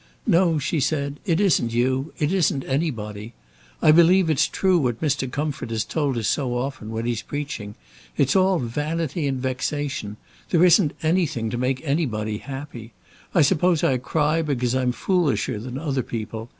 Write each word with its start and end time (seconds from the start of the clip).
"No," 0.25 0.57
she 0.57 0.79
said; 0.79 1.19
"it 1.27 1.39
isn't 1.39 1.73
you. 1.73 2.11
It 2.17 2.33
isn't 2.33 2.63
anybody. 2.65 3.35
I 3.83 3.91
believe 3.91 4.31
it's 4.31 4.47
true 4.47 4.79
what 4.79 4.99
Mr. 4.99 5.29
Comfort 5.31 5.69
has 5.69 5.85
told 5.85 6.17
us 6.17 6.27
so 6.27 6.57
often 6.57 6.89
when 6.89 7.05
he's 7.05 7.21
preaching. 7.21 7.75
It's 8.17 8.35
all 8.35 8.57
vanity 8.57 9.27
and 9.27 9.39
vexation. 9.39 10.17
There 10.49 10.65
isn't 10.65 10.93
anything 11.03 11.51
to 11.51 11.57
make 11.59 11.83
anybody 11.85 12.39
happy. 12.39 12.93
I 13.35 13.43
suppose 13.43 13.83
I 13.83 13.97
cry 13.99 14.41
because 14.41 14.73
I'm 14.73 14.91
foolisher 14.91 15.59
than 15.59 15.77
other 15.77 16.01
people. 16.01 16.49